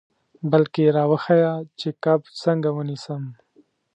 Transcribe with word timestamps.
بلکې 0.51 0.83
را 0.95 1.03
وښیه 1.11 1.53
چې 1.79 1.89
کب 2.03 2.21
څنګه 2.41 2.69
ونیسم. 2.75 3.23